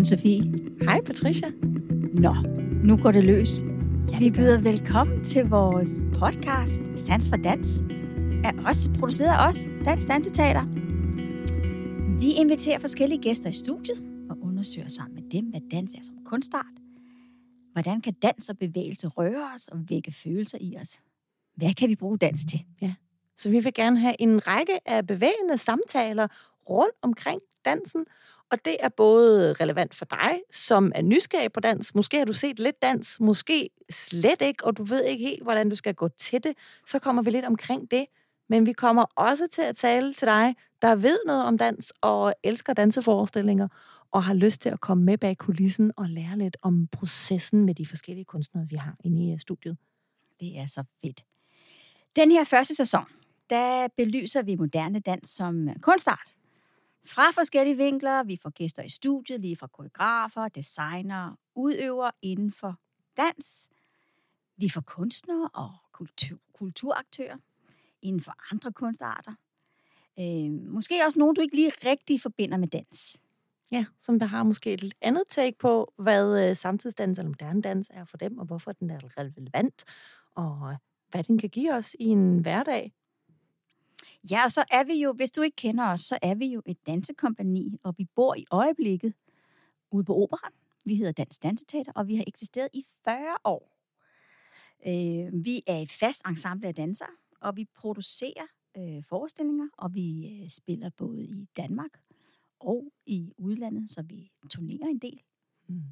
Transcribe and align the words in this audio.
Anne-Sophie. 0.00 0.42
Hej 0.84 1.00
Patricia. 1.06 1.48
Nå, 2.12 2.34
nu 2.84 2.96
går 2.96 3.12
det 3.12 3.24
løs. 3.24 3.50
Ja, 4.12 4.18
Vi 4.18 4.30
byder 4.30 4.60
velkommen 4.60 5.24
til 5.24 5.48
vores 5.48 5.88
podcast 6.18 6.82
Sans 6.96 7.28
for 7.28 7.36
Dans. 7.36 7.84
Er 8.44 8.62
også 8.66 8.90
produceret 8.98 9.28
af 9.28 9.48
os, 9.48 9.66
Dansk 9.84 10.08
Danseteater. 10.08 10.64
Vi 12.20 12.32
inviterer 12.32 12.78
forskellige 12.78 13.22
gæster 13.22 13.48
i 13.48 13.52
studiet 13.52 14.02
og 14.30 14.36
undersøger 14.42 14.88
sammen 14.88 15.14
med 15.14 15.30
dem, 15.30 15.44
hvad 15.44 15.60
dans 15.70 15.94
er 15.94 16.02
som 16.02 16.14
kunstart. 16.24 16.74
Hvordan 17.72 18.00
kan 18.00 18.12
dans 18.12 18.48
og 18.48 18.58
bevægelse 18.58 19.08
røre 19.08 19.50
os 19.54 19.68
og 19.68 19.78
vække 19.88 20.12
følelser 20.12 20.58
i 20.60 20.76
os? 20.80 21.00
Hvad 21.56 21.74
kan 21.74 21.88
vi 21.88 21.96
bruge 21.96 22.18
dans 22.18 22.44
til? 22.44 22.64
Ja. 22.82 22.94
Så 23.36 23.50
vi 23.50 23.60
vil 23.60 23.74
gerne 23.74 23.98
have 23.98 24.14
en 24.18 24.46
række 24.46 24.88
af 24.88 25.06
bevægende 25.06 25.58
samtaler 25.58 26.26
rundt 26.70 26.94
omkring 27.02 27.40
dansen, 27.64 28.04
og 28.50 28.64
det 28.64 28.76
er 28.80 28.88
både 28.88 29.52
relevant 29.52 29.94
for 29.94 30.04
dig, 30.04 30.40
som 30.50 30.92
er 30.94 31.02
nysgerrig 31.02 31.52
på 31.52 31.60
dans. 31.60 31.94
Måske 31.94 32.18
har 32.18 32.24
du 32.24 32.32
set 32.32 32.58
lidt 32.58 32.82
dans, 32.82 33.20
måske 33.20 33.70
slet 33.90 34.42
ikke, 34.42 34.64
og 34.64 34.76
du 34.76 34.84
ved 34.84 35.04
ikke 35.04 35.24
helt, 35.24 35.42
hvordan 35.42 35.68
du 35.68 35.76
skal 35.76 35.94
gå 35.94 36.08
til 36.08 36.44
det. 36.44 36.52
Så 36.86 36.98
kommer 36.98 37.22
vi 37.22 37.30
lidt 37.30 37.44
omkring 37.44 37.90
det. 37.90 38.06
Men 38.48 38.66
vi 38.66 38.72
kommer 38.72 39.04
også 39.16 39.48
til 39.52 39.62
at 39.62 39.76
tale 39.76 40.14
til 40.14 40.26
dig, 40.26 40.54
der 40.82 40.94
ved 40.94 41.18
noget 41.26 41.44
om 41.44 41.58
dans 41.58 41.92
og 42.00 42.34
elsker 42.42 42.72
danseforestillinger, 42.72 43.68
og 44.12 44.24
har 44.24 44.34
lyst 44.34 44.60
til 44.60 44.68
at 44.68 44.80
komme 44.80 45.04
med 45.04 45.18
bag 45.18 45.36
kulissen 45.38 45.92
og 45.96 46.08
lære 46.08 46.38
lidt 46.38 46.56
om 46.62 46.86
processen 46.92 47.64
med 47.64 47.74
de 47.74 47.86
forskellige 47.86 48.24
kunstnere, 48.24 48.66
vi 48.68 48.76
har 48.76 48.96
inde 49.04 49.24
i 49.24 49.32
øh, 49.32 49.40
studiet. 49.40 49.76
Det 50.40 50.58
er 50.58 50.66
så 50.66 50.84
fedt. 51.04 51.24
Den 52.16 52.30
her 52.30 52.44
første 52.44 52.74
sæson, 52.74 53.04
der 53.50 53.88
belyser 53.96 54.42
vi 54.42 54.56
moderne 54.56 55.00
dans 55.00 55.28
som 55.30 55.68
kunstart. 55.82 56.34
Fra 57.04 57.30
forskellige 57.30 57.76
vinkler, 57.76 58.22
vi 58.22 58.38
får 58.42 58.50
gæster 58.50 58.82
i 58.82 58.88
studiet, 58.88 59.40
lige 59.40 59.56
fra 59.56 59.66
koreografer, 59.66 60.48
designer, 60.48 61.36
udøvere 61.54 62.12
inden 62.22 62.52
for 62.52 62.76
dans. 63.16 63.70
Vi 64.56 64.68
får 64.68 64.80
kunstnere 64.80 65.50
og 65.54 65.70
kultur, 65.92 66.38
kulturaktører 66.52 67.36
inden 68.02 68.22
for 68.22 68.34
andre 68.52 68.72
kunstarter. 68.72 69.34
Øh, 70.18 70.72
måske 70.72 71.04
også 71.04 71.18
nogen, 71.18 71.34
du 71.34 71.40
ikke 71.40 71.56
lige 71.56 71.72
rigtig 71.84 72.20
forbinder 72.20 72.58
med 72.58 72.68
dans. 72.68 73.20
Ja, 73.72 73.84
som 73.98 74.18
der 74.18 74.26
har 74.26 74.42
måske 74.42 74.72
et 74.72 74.82
lidt 74.82 74.94
andet 75.00 75.22
take 75.28 75.58
på, 75.58 75.92
hvad 75.96 76.48
øh, 76.48 76.56
samtidsdans 76.56 77.18
eller 77.18 77.28
moderne 77.28 77.62
dans 77.62 77.90
er 77.94 78.04
for 78.04 78.16
dem, 78.16 78.38
og 78.38 78.46
hvorfor 78.46 78.72
den 78.72 78.90
er 78.90 79.18
relevant, 79.18 79.84
og 80.34 80.76
hvad 81.10 81.24
den 81.24 81.38
kan 81.38 81.48
give 81.48 81.74
os 81.74 81.96
i 81.98 82.04
en 82.04 82.38
hverdag. 82.38 82.92
Ja, 84.30 84.44
og 84.44 84.52
så 84.52 84.64
er 84.70 84.84
vi 84.84 84.94
jo, 84.94 85.12
hvis 85.12 85.30
du 85.30 85.42
ikke 85.42 85.56
kender 85.56 85.86
os, 85.86 86.00
så 86.00 86.18
er 86.22 86.34
vi 86.34 86.46
jo 86.46 86.62
et 86.66 86.86
dansekompani, 86.86 87.78
og 87.82 87.94
vi 87.98 88.04
bor 88.14 88.34
i 88.38 88.46
øjeblikket 88.50 89.14
ude 89.90 90.04
på 90.04 90.22
operan. 90.22 90.52
Vi 90.84 90.94
hedder 90.94 91.12
Dansk 91.12 91.42
Danseteater, 91.42 91.92
og 91.92 92.08
vi 92.08 92.16
har 92.16 92.24
eksisteret 92.26 92.68
i 92.72 92.86
40 93.04 93.36
år. 93.44 93.76
Øh, 94.86 95.44
vi 95.44 95.62
er 95.66 95.76
et 95.76 95.92
fast 95.92 96.26
ensemble 96.28 96.68
af 96.68 96.74
dansere, 96.74 97.08
og 97.40 97.56
vi 97.56 97.64
producerer 97.74 98.46
øh, 98.76 99.04
forestillinger, 99.08 99.68
og 99.78 99.94
vi 99.94 100.26
øh, 100.26 100.50
spiller 100.50 100.90
både 100.96 101.24
i 101.24 101.48
Danmark 101.56 102.00
og 102.60 102.92
i 103.06 103.32
udlandet, 103.38 103.90
så 103.90 104.02
vi 104.02 104.30
turnerer 104.50 104.88
en 104.88 104.98
del. 104.98 105.20
Mm. 105.68 105.82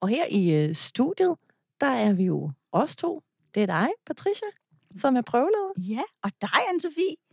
Og 0.00 0.08
her 0.08 0.26
i 0.30 0.64
øh, 0.64 0.74
studiet, 0.74 1.36
der 1.80 1.86
er 1.86 2.12
vi 2.12 2.24
jo 2.24 2.52
os 2.72 2.96
to. 2.96 3.22
Det 3.54 3.62
er 3.62 3.66
dig, 3.66 3.88
Patricia, 4.06 4.48
som 4.96 5.16
er 5.16 5.22
prøveleder. 5.22 5.72
Ja, 5.78 6.02
og 6.22 6.30
dig, 6.40 6.48
Anne-Sophie. 6.70 7.23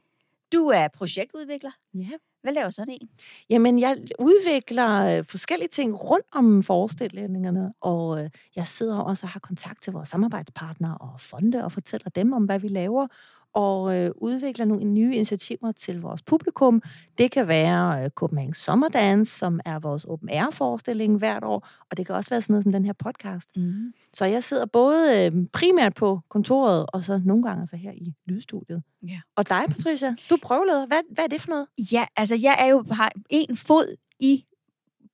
Du 0.53 0.67
er 0.67 0.87
projektudvikler. 0.87 1.71
Ja. 1.93 2.09
Hvad 2.41 2.53
laver 2.53 2.69
sådan 2.69 2.93
en? 3.01 3.09
Jamen, 3.49 3.79
jeg 3.79 3.97
udvikler 4.19 5.17
øh, 5.17 5.25
forskellige 5.25 5.69
ting 5.69 6.03
rundt 6.03 6.25
om 6.31 6.63
forestillingerne, 6.63 7.73
og 7.81 8.23
øh, 8.23 8.29
jeg 8.55 8.67
sidder 8.67 8.97
også 8.97 9.25
og 9.25 9.29
har 9.29 9.39
kontakt 9.39 9.83
til 9.83 9.93
vores 9.93 10.09
samarbejdspartnere 10.09 10.97
og 10.97 11.21
fonde 11.21 11.63
og 11.63 11.71
fortæller 11.71 12.09
dem 12.09 12.33
om, 12.33 12.45
hvad 12.45 12.59
vi 12.59 12.67
laver, 12.67 13.07
og 13.53 13.97
øh, 13.97 14.11
udvikler 14.15 14.65
nogle 14.65 14.83
nye 14.83 15.15
initiativer 15.15 15.71
til 15.71 16.01
vores 16.01 16.21
publikum. 16.21 16.81
Det 17.17 17.31
kan 17.31 17.47
være 17.47 18.03
øh, 18.03 18.09
Copenhagen 18.09 18.53
Sommerdance, 18.53 19.37
som 19.37 19.59
er 19.65 19.79
vores 19.79 20.05
open 20.05 20.29
air 20.29 20.49
forestilling 20.51 21.17
hvert 21.17 21.43
år, 21.43 21.67
og 21.91 21.97
det 21.97 22.05
kan 22.05 22.15
også 22.15 22.29
være 22.29 22.41
sådan 22.41 22.53
noget 22.53 22.63
som 22.63 22.71
den 22.71 22.85
her 22.85 22.93
podcast. 22.93 23.57
Mm. 23.57 23.93
Så 24.13 24.25
jeg 24.25 24.43
sidder 24.43 24.65
både 24.65 25.25
øh, 25.25 25.47
primært 25.53 25.93
på 25.93 26.19
kontoret, 26.29 26.85
og 26.93 27.03
så 27.03 27.21
nogle 27.25 27.43
gange 27.43 27.67
så 27.67 27.75
her 27.75 27.91
i 27.91 28.13
lydstudiet. 28.25 28.83
Ja. 29.07 29.21
Og 29.35 29.49
dig, 29.49 29.63
Patricia, 29.69 30.15
du 30.29 30.37
prøveleder. 30.41 30.87
Hvad, 30.87 30.99
hvad 31.11 31.23
er 31.23 31.27
det 31.27 31.41
for 31.41 31.49
noget? 31.49 31.67
Ja, 31.91 32.05
altså 32.15 32.35
jeg 32.35 32.55
er 32.59 32.65
jo 32.65 32.85
har 32.91 33.11
en 33.29 33.57
fod 33.57 33.95
i 34.19 34.45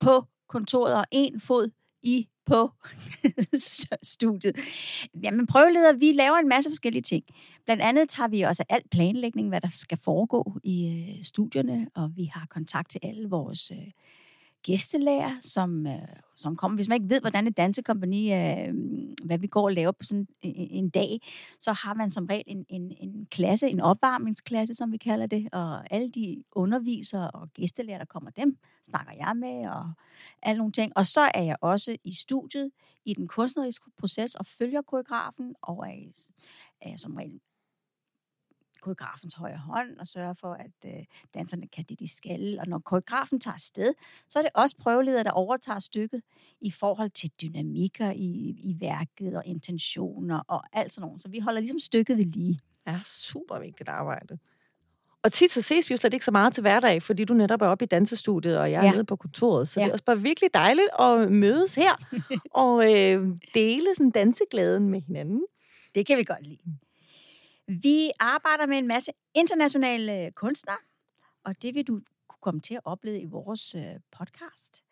på 0.00 0.24
kontoret 0.48 0.94
og 0.94 1.04
en 1.10 1.40
fod 1.40 1.70
i 2.02 2.28
på 2.48 2.70
studiet. 4.02 4.56
Jamen 5.22 5.46
prøveleder, 5.46 5.92
vi 5.92 6.12
laver 6.12 6.36
en 6.36 6.48
masse 6.48 6.70
forskellige 6.70 7.02
ting. 7.02 7.24
Blandt 7.64 7.82
andet 7.82 8.08
tager 8.08 8.28
vi 8.28 8.42
også 8.42 8.64
alt 8.68 8.90
planlægning, 8.90 9.48
hvad 9.48 9.60
der 9.60 9.68
skal 9.72 9.98
foregå 9.98 10.58
i 10.64 10.88
øh, 10.88 11.24
studierne, 11.24 11.88
og 11.94 12.10
vi 12.16 12.30
har 12.34 12.46
kontakt 12.50 12.90
til 12.90 13.00
alle 13.02 13.28
vores 13.28 13.70
øh, 13.70 13.90
gæstelærer, 14.62 15.36
som, 15.40 15.86
øh, 15.86 15.98
som 16.36 16.56
kommer. 16.56 16.76
Hvis 16.76 16.88
man 16.88 16.96
ikke 16.96 17.14
ved, 17.14 17.20
hvordan 17.20 17.46
et 17.46 17.56
dansekompani, 17.56 18.32
øh, 18.32 18.74
hvad 19.24 19.38
vi 19.38 19.46
går 19.46 19.64
og 19.64 19.72
laver 19.72 19.92
på 19.92 20.02
sådan 20.02 20.28
en, 20.42 20.84
en 20.84 20.90
dag, 20.90 21.20
så 21.60 21.72
har 21.72 21.94
man 21.94 22.10
som 22.10 22.26
regel 22.26 22.44
en, 22.46 22.66
en, 22.68 22.92
en 23.00 23.26
klasse, 23.30 23.68
en 23.68 23.80
opvarmningsklasse, 23.80 24.74
som 24.74 24.92
vi 24.92 24.96
kalder 24.96 25.26
det, 25.26 25.48
og 25.52 25.92
alle 25.94 26.10
de 26.10 26.44
undervisere 26.52 27.30
og 27.30 27.48
gæstelærer, 27.54 27.98
der 27.98 28.04
kommer 28.04 28.30
dem, 28.30 28.58
snakker 28.84 29.12
jeg 29.16 29.36
med, 29.36 29.68
og 29.70 29.92
alle 30.42 30.58
nogle 30.58 30.72
ting. 30.72 30.92
Og 30.96 31.06
så 31.06 31.20
er 31.34 31.42
jeg 31.42 31.56
også 31.60 31.96
i 32.04 32.14
studiet 32.14 32.70
i 33.04 33.14
den 33.14 33.28
kunstneriske 33.28 33.90
proces 33.98 34.34
og 34.34 34.46
følger 34.46 34.82
koreografen, 34.82 35.54
og 35.62 35.78
er, 35.88 36.30
er 36.80 36.96
som 36.96 37.14
regel 37.14 37.40
koreografens 38.80 39.34
højre 39.34 39.58
hånd 39.58 39.98
og 39.98 40.06
sørge 40.06 40.34
for, 40.34 40.52
at 40.52 40.70
øh, 40.86 41.04
danserne 41.34 41.66
kan 41.68 41.84
det, 41.88 42.00
de 42.00 42.16
skal. 42.16 42.58
Og 42.60 42.66
når 42.66 42.78
koreografen 42.78 43.40
tager 43.40 43.58
sted, 43.58 43.94
så 44.28 44.38
er 44.38 44.42
det 44.42 44.50
også 44.54 44.76
prøveleder, 44.76 45.22
der 45.22 45.30
overtager 45.30 45.78
stykket 45.78 46.22
i 46.60 46.70
forhold 46.70 47.10
til 47.10 47.30
dynamikker 47.42 48.10
i, 48.10 48.56
i 48.64 48.76
værket 48.80 49.36
og 49.36 49.42
intentioner 49.46 50.40
og 50.48 50.64
alt 50.72 50.92
sådan 50.92 51.06
noget. 51.06 51.22
Så 51.22 51.28
vi 51.28 51.38
holder 51.38 51.60
ligesom 51.60 51.80
stykket 51.80 52.16
ved 52.16 52.24
lige. 52.24 52.60
Ja, 52.86 53.00
super 53.04 53.58
vigtigt 53.58 53.88
arbejde. 53.88 54.38
Og 55.22 55.32
tit 55.32 55.50
så 55.50 55.62
ses 55.62 55.90
vi 55.90 55.92
jo 55.92 55.96
slet 55.96 56.12
ikke 56.12 56.24
så 56.24 56.30
meget 56.30 56.54
til 56.54 56.60
hverdag, 56.60 57.02
fordi 57.02 57.24
du 57.24 57.34
netop 57.34 57.62
er 57.62 57.66
oppe 57.66 57.84
i 57.84 57.88
dansestudiet, 57.88 58.58
og 58.58 58.70
jeg 58.70 58.80
er 58.80 58.84
ja. 58.84 58.92
nede 58.92 59.04
på 59.04 59.16
kontoret. 59.16 59.68
Så 59.68 59.80
ja. 59.80 59.84
det 59.84 59.90
er 59.90 59.92
også 59.92 60.04
bare 60.04 60.20
virkelig 60.20 60.50
dejligt 60.54 60.88
at 61.00 61.32
mødes 61.32 61.74
her 61.74 62.20
og 62.64 62.84
øh, 62.84 63.26
dele 63.54 63.86
sådan 63.96 64.10
danseglæden 64.10 64.90
med 64.90 65.00
hinanden. 65.00 65.42
Det 65.94 66.06
kan 66.06 66.18
vi 66.18 66.24
godt 66.24 66.46
lide. 66.46 66.58
Vi 67.68 68.10
arbejder 68.20 68.66
med 68.66 68.78
en 68.78 68.86
masse 68.86 69.12
internationale 69.34 70.30
kunstnere, 70.30 70.76
og 71.44 71.62
det 71.62 71.74
vil 71.74 71.86
du 71.86 72.00
kunne 72.28 72.40
komme 72.40 72.60
til 72.60 72.74
at 72.74 72.80
opleve 72.84 73.20
i 73.20 73.24
vores 73.24 73.74
øh, 73.74 73.82
podcast 74.18 74.84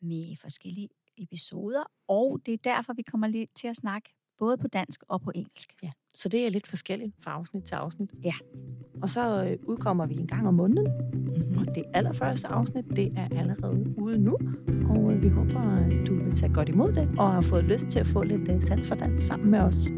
med 0.00 0.36
forskellige 0.36 0.88
episoder, 1.18 1.82
og 2.08 2.40
det 2.46 2.54
er 2.54 2.58
derfor, 2.64 2.92
vi 2.92 3.02
kommer 3.02 3.26
lidt 3.26 3.50
til 3.54 3.68
at 3.68 3.76
snakke 3.76 4.14
både 4.38 4.56
på 4.56 4.68
dansk 4.68 5.02
og 5.08 5.20
på 5.20 5.30
engelsk. 5.34 5.74
Ja, 5.82 5.90
så 6.14 6.28
det 6.28 6.46
er 6.46 6.50
lidt 6.50 6.66
forskelligt 6.66 7.14
fra 7.20 7.30
afsnit 7.30 7.64
til 7.64 7.74
afsnit. 7.74 8.10
Ja. 8.24 8.34
Og 9.02 9.10
så 9.10 9.44
øh, 9.44 9.58
udkommer 9.62 10.06
vi 10.06 10.14
en 10.14 10.26
gang 10.26 10.48
om 10.48 10.54
måneden, 10.54 10.88
mm-hmm. 11.14 11.58
og 11.58 11.74
det 11.74 11.84
allerførste 11.94 12.48
afsnit, 12.48 12.84
det 12.96 13.12
er 13.16 13.28
allerede 13.38 13.94
ude 13.98 14.18
nu, 14.18 14.38
og 14.88 15.12
øh, 15.12 15.22
vi 15.22 15.28
håber, 15.28 15.60
at 15.60 16.06
du 16.06 16.14
vil 16.14 16.36
tage 16.36 16.54
godt 16.54 16.68
imod 16.68 16.92
det, 16.92 17.10
og 17.18 17.32
har 17.32 17.40
fået 17.40 17.64
lyst 17.64 17.86
til 17.86 17.98
at 17.98 18.06
få 18.06 18.22
lidt 18.22 18.64
sans 18.64 18.88
for 18.88 18.94
dans 18.94 19.22
sammen 19.22 19.50
med 19.50 19.60
os. 19.60 19.88